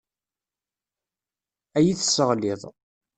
Ad 1.77 1.83
iyi-tesseɣliḍ. 1.83 2.61